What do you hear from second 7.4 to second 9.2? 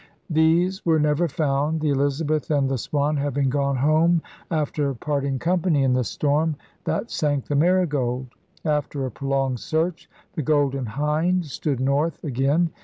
the Marigold. After a